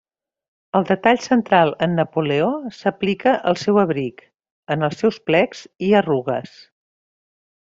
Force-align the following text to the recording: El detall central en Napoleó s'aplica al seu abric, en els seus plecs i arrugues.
El 0.77 0.85
detall 0.91 1.19
central 1.25 1.73
en 1.87 1.93
Napoleó 1.99 2.47
s'aplica 2.77 3.35
al 3.51 3.59
seu 3.67 3.79
abric, 3.85 4.25
en 4.77 4.89
els 4.89 4.99
seus 5.05 5.21
plecs 5.29 5.63
i 5.91 5.97
arrugues. 6.01 6.57